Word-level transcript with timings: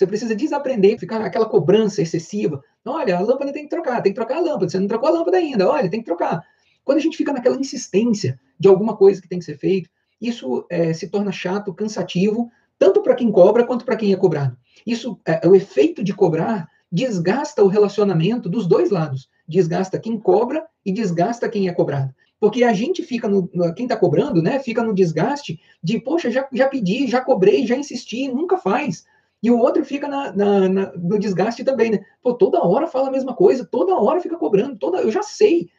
Você 0.00 0.06
precisa 0.06 0.34
desaprender, 0.34 0.98
ficar 0.98 1.20
aquela 1.20 1.44
cobrança 1.44 2.00
excessiva. 2.00 2.64
Olha, 2.86 3.18
a 3.18 3.20
lâmpada 3.20 3.52
tem 3.52 3.64
que 3.64 3.68
trocar, 3.68 4.00
tem 4.00 4.12
que 4.12 4.16
trocar 4.16 4.38
a 4.38 4.40
lâmpada. 4.40 4.70
Você 4.70 4.80
não 4.80 4.88
trocou 4.88 5.10
a 5.10 5.12
lâmpada 5.12 5.36
ainda, 5.36 5.68
olha, 5.68 5.90
tem 5.90 6.00
que 6.00 6.06
trocar. 6.06 6.42
Quando 6.82 6.96
a 6.96 7.00
gente 7.02 7.18
fica 7.18 7.34
naquela 7.34 7.58
insistência 7.58 8.40
de 8.58 8.66
alguma 8.66 8.96
coisa 8.96 9.20
que 9.20 9.28
tem 9.28 9.38
que 9.38 9.44
ser 9.44 9.58
feito, 9.58 9.90
isso 10.18 10.64
é, 10.70 10.94
se 10.94 11.08
torna 11.08 11.30
chato, 11.30 11.74
cansativo, 11.74 12.50
tanto 12.78 13.02
para 13.02 13.14
quem 13.14 13.30
cobra 13.30 13.62
quanto 13.66 13.84
para 13.84 13.94
quem 13.94 14.10
é 14.10 14.16
cobrado. 14.16 14.56
Isso, 14.86 15.20
é, 15.26 15.46
o 15.46 15.54
efeito 15.54 16.02
de 16.02 16.14
cobrar 16.14 16.66
desgasta 16.90 17.62
o 17.62 17.68
relacionamento 17.68 18.48
dos 18.48 18.66
dois 18.66 18.88
lados. 18.88 19.28
Desgasta 19.46 19.98
quem 19.98 20.18
cobra 20.18 20.64
e 20.82 20.94
desgasta 20.94 21.46
quem 21.46 21.68
é 21.68 21.74
cobrado. 21.74 22.14
Porque 22.40 22.64
a 22.64 22.72
gente 22.72 23.02
fica 23.02 23.28
no. 23.28 23.50
Quem 23.74 23.84
está 23.84 23.98
cobrando, 23.98 24.40
né? 24.40 24.60
Fica 24.60 24.82
no 24.82 24.94
desgaste 24.94 25.60
de, 25.84 26.00
poxa, 26.00 26.30
já, 26.30 26.48
já 26.50 26.68
pedi, 26.68 27.06
já 27.06 27.20
cobrei, 27.20 27.66
já 27.66 27.76
insisti, 27.76 28.28
nunca 28.28 28.56
faz. 28.56 29.04
E 29.42 29.50
o 29.50 29.58
outro 29.58 29.84
fica 29.84 30.06
na, 30.06 30.32
na, 30.32 30.68
na, 30.68 30.92
no 30.92 31.18
desgaste 31.18 31.64
também, 31.64 31.90
né? 31.90 32.00
Pô, 32.22 32.34
toda 32.34 32.62
hora 32.62 32.86
fala 32.86 33.08
a 33.08 33.12
mesma 33.12 33.34
coisa, 33.34 33.64
toda 33.64 33.96
hora 33.96 34.20
fica 34.20 34.36
cobrando, 34.36 34.76
toda. 34.76 34.98
Eu 35.00 35.10
já 35.10 35.22
sei. 35.22 35.70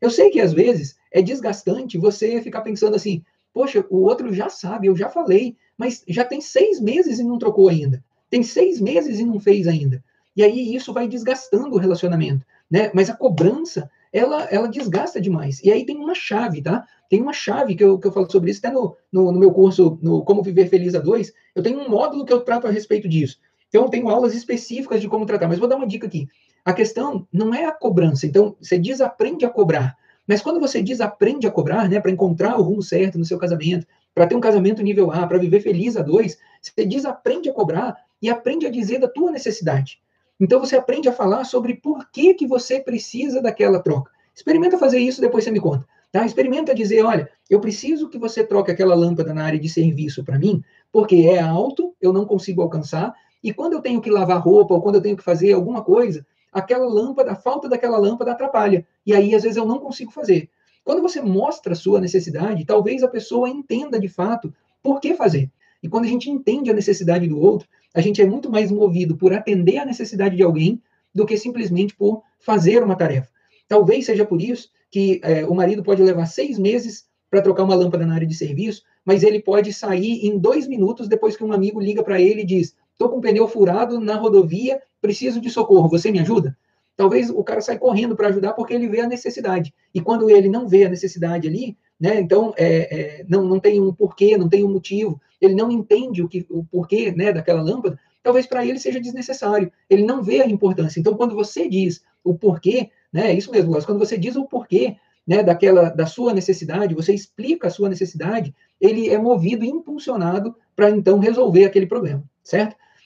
Eu 0.00 0.10
sei 0.10 0.30
que 0.30 0.40
às 0.40 0.52
vezes 0.52 0.96
é 1.10 1.22
desgastante 1.22 1.96
você 1.96 2.40
ficar 2.42 2.60
pensando 2.60 2.94
assim, 2.94 3.24
poxa, 3.52 3.84
o 3.88 4.02
outro 4.02 4.32
já 4.34 4.50
sabe, 4.50 4.86
eu 4.86 4.96
já 4.96 5.08
falei, 5.08 5.56
mas 5.78 6.04
já 6.06 6.24
tem 6.24 6.40
seis 6.40 6.78
meses 6.78 7.18
e 7.18 7.24
não 7.24 7.38
trocou 7.38 7.68
ainda. 7.68 8.04
Tem 8.28 8.42
seis 8.42 8.80
meses 8.80 9.18
e 9.18 9.24
não 9.24 9.40
fez 9.40 9.66
ainda. 9.66 10.04
E 10.36 10.42
aí 10.42 10.74
isso 10.74 10.92
vai 10.92 11.08
desgastando 11.08 11.74
o 11.74 11.78
relacionamento, 11.78 12.44
né? 12.70 12.90
Mas 12.92 13.08
a 13.08 13.16
cobrança, 13.16 13.90
ela, 14.12 14.44
ela 14.44 14.68
desgasta 14.68 15.18
demais. 15.18 15.62
E 15.62 15.72
aí 15.72 15.86
tem 15.86 15.96
uma 15.96 16.14
chave, 16.14 16.60
tá? 16.60 16.86
Tem 17.08 17.20
uma 17.20 17.32
chave 17.32 17.74
que 17.74 17.84
eu, 17.84 17.98
que 17.98 18.06
eu 18.06 18.12
falo 18.12 18.30
sobre 18.30 18.50
isso, 18.50 18.60
até 18.64 18.74
no, 18.74 18.96
no, 19.12 19.32
no 19.32 19.38
meu 19.38 19.52
curso, 19.52 19.98
no 20.02 20.24
Como 20.24 20.42
Viver 20.42 20.68
Feliz 20.68 20.94
a 20.94 20.98
2, 20.98 21.32
eu 21.54 21.62
tenho 21.62 21.78
um 21.80 21.88
módulo 21.88 22.24
que 22.24 22.32
eu 22.32 22.40
trato 22.40 22.66
a 22.66 22.70
respeito 22.70 23.08
disso. 23.08 23.38
Então, 23.68 23.84
eu 23.84 23.88
tenho 23.88 24.08
aulas 24.08 24.34
específicas 24.34 25.00
de 25.00 25.08
como 25.08 25.26
tratar, 25.26 25.48
mas 25.48 25.58
vou 25.58 25.68
dar 25.68 25.76
uma 25.76 25.86
dica 25.86 26.06
aqui. 26.06 26.28
A 26.64 26.72
questão 26.72 27.26
não 27.32 27.54
é 27.54 27.64
a 27.64 27.72
cobrança, 27.72 28.26
então 28.26 28.56
você 28.60 28.78
desaprende 28.78 29.44
a 29.44 29.50
cobrar. 29.50 29.96
Mas 30.26 30.42
quando 30.42 30.58
você 30.58 30.82
desaprende 30.82 31.46
a 31.46 31.50
cobrar, 31.50 31.88
né, 31.88 32.00
para 32.00 32.10
encontrar 32.10 32.58
o 32.58 32.62
rumo 32.62 32.82
certo 32.82 33.18
no 33.18 33.24
seu 33.24 33.38
casamento, 33.38 33.86
para 34.12 34.26
ter 34.26 34.34
um 34.34 34.40
casamento 34.40 34.82
nível 34.82 35.12
A, 35.12 35.26
para 35.26 35.38
viver 35.38 35.60
feliz 35.60 35.96
a 35.96 36.02
dois, 36.02 36.38
você 36.60 36.84
desaprende 36.84 37.48
a 37.48 37.52
cobrar 37.52 37.96
e 38.20 38.28
aprende 38.28 38.66
a 38.66 38.70
dizer 38.70 38.98
da 38.98 39.08
tua 39.08 39.30
necessidade. 39.30 40.00
Então 40.40 40.58
você 40.58 40.76
aprende 40.76 41.08
a 41.08 41.12
falar 41.12 41.44
sobre 41.44 41.74
por 41.74 42.10
que, 42.10 42.34
que 42.34 42.46
você 42.46 42.80
precisa 42.80 43.40
daquela 43.40 43.78
troca. 43.78 44.10
Experimenta 44.34 44.76
fazer 44.76 44.98
isso, 44.98 45.20
depois 45.20 45.44
você 45.44 45.50
me 45.50 45.60
conta. 45.60 45.86
Tá? 46.16 46.24
Experimenta 46.24 46.74
dizer, 46.74 47.04
olha, 47.04 47.28
eu 47.50 47.60
preciso 47.60 48.08
que 48.08 48.16
você 48.16 48.42
troque 48.42 48.70
aquela 48.70 48.94
lâmpada 48.94 49.34
na 49.34 49.44
área 49.44 49.60
de 49.60 49.68
serviço 49.68 50.24
para 50.24 50.38
mim, 50.38 50.64
porque 50.90 51.14
é 51.16 51.38
alto, 51.38 51.94
eu 52.00 52.10
não 52.10 52.24
consigo 52.24 52.62
alcançar, 52.62 53.12
e 53.44 53.52
quando 53.52 53.74
eu 53.74 53.82
tenho 53.82 54.00
que 54.00 54.08
lavar 54.08 54.40
roupa 54.40 54.72
ou 54.72 54.80
quando 54.80 54.94
eu 54.94 55.02
tenho 55.02 55.14
que 55.14 55.22
fazer 55.22 55.52
alguma 55.52 55.84
coisa, 55.84 56.26
aquela 56.50 56.86
lâmpada, 56.86 57.32
a 57.32 57.34
falta 57.34 57.68
daquela 57.68 57.98
lâmpada 57.98 58.32
atrapalha. 58.32 58.86
E 59.04 59.12
aí, 59.12 59.34
às 59.34 59.42
vezes, 59.42 59.58
eu 59.58 59.66
não 59.66 59.78
consigo 59.78 60.10
fazer. 60.10 60.48
Quando 60.82 61.02
você 61.02 61.20
mostra 61.20 61.74
a 61.74 61.76
sua 61.76 62.00
necessidade, 62.00 62.64
talvez 62.64 63.02
a 63.02 63.08
pessoa 63.08 63.46
entenda 63.46 64.00
de 64.00 64.08
fato 64.08 64.54
por 64.82 65.02
que 65.02 65.14
fazer. 65.14 65.50
E 65.82 65.88
quando 65.88 66.06
a 66.06 66.08
gente 66.08 66.30
entende 66.30 66.70
a 66.70 66.74
necessidade 66.74 67.28
do 67.28 67.38
outro, 67.38 67.68
a 67.94 68.00
gente 68.00 68.22
é 68.22 68.26
muito 68.26 68.50
mais 68.50 68.70
movido 68.72 69.18
por 69.18 69.34
atender 69.34 69.76
a 69.76 69.84
necessidade 69.84 70.34
de 70.34 70.42
alguém 70.42 70.80
do 71.14 71.26
que 71.26 71.36
simplesmente 71.36 71.94
por 71.94 72.22
fazer 72.38 72.82
uma 72.82 72.96
tarefa. 72.96 73.28
Talvez 73.68 74.06
seja 74.06 74.24
por 74.24 74.40
isso 74.40 74.68
que 74.90 75.20
é, 75.22 75.44
o 75.44 75.54
marido 75.54 75.82
pode 75.82 76.02
levar 76.02 76.26
seis 76.26 76.58
meses 76.58 77.06
para 77.30 77.42
trocar 77.42 77.64
uma 77.64 77.74
lâmpada 77.74 78.06
na 78.06 78.14
área 78.14 78.26
de 78.26 78.34
serviço, 78.34 78.82
mas 79.04 79.22
ele 79.22 79.40
pode 79.40 79.72
sair 79.72 80.26
em 80.26 80.38
dois 80.38 80.66
minutos 80.66 81.08
depois 81.08 81.36
que 81.36 81.44
um 81.44 81.52
amigo 81.52 81.80
liga 81.80 82.02
para 82.02 82.20
ele 82.20 82.42
e 82.42 82.46
diz: 82.46 82.74
estou 82.92 83.08
com 83.08 83.18
o 83.18 83.20
pneu 83.20 83.48
furado 83.48 84.00
na 84.00 84.16
rodovia, 84.16 84.80
preciso 85.00 85.40
de 85.40 85.50
socorro, 85.50 85.88
você 85.88 86.10
me 86.10 86.20
ajuda? 86.20 86.56
Talvez 86.96 87.28
o 87.28 87.44
cara 87.44 87.60
saia 87.60 87.78
correndo 87.78 88.16
para 88.16 88.28
ajudar 88.28 88.54
porque 88.54 88.72
ele 88.72 88.88
vê 88.88 89.00
a 89.00 89.06
necessidade. 89.06 89.74
E 89.94 90.00
quando 90.00 90.30
ele 90.30 90.48
não 90.48 90.66
vê 90.66 90.86
a 90.86 90.88
necessidade 90.88 91.46
ali, 91.46 91.76
né, 92.00 92.18
então 92.18 92.54
é, 92.56 93.20
é, 93.20 93.24
não, 93.28 93.44
não 93.44 93.60
tem 93.60 93.80
um 93.80 93.92
porquê, 93.92 94.38
não 94.38 94.48
tem 94.48 94.64
um 94.64 94.72
motivo, 94.72 95.20
ele 95.40 95.54
não 95.54 95.70
entende 95.70 96.22
o, 96.22 96.28
que, 96.28 96.46
o 96.48 96.64
porquê 96.64 97.12
né, 97.12 97.32
daquela 97.32 97.62
lâmpada, 97.62 97.98
talvez 98.22 98.46
para 98.46 98.64
ele 98.64 98.78
seja 98.78 98.98
desnecessário. 98.98 99.70
Ele 99.90 100.04
não 100.04 100.22
vê 100.22 100.40
a 100.40 100.46
importância. 100.46 100.98
Então, 100.98 101.14
quando 101.14 101.34
você 101.34 101.68
diz 101.68 102.02
o 102.24 102.34
porquê, 102.34 102.90
né, 103.16 103.30
é 103.30 103.34
isso 103.34 103.50
mesmo, 103.50 103.72
quando 103.84 103.98
você 103.98 104.18
diz 104.18 104.36
o 104.36 104.44
porquê 104.44 104.96
né, 105.26 105.42
daquela 105.42 105.88
da 105.88 106.04
sua 106.04 106.34
necessidade, 106.34 106.94
você 106.94 107.14
explica 107.14 107.66
a 107.66 107.70
sua 107.70 107.88
necessidade, 107.88 108.54
ele 108.78 109.08
é 109.08 109.18
movido 109.18 109.64
e 109.64 109.68
impulsionado 109.68 110.54
para 110.76 110.90
então 110.90 111.18
resolver 111.18 111.64
aquele 111.64 111.86
problema, 111.86 112.22
certo? 112.44 112.76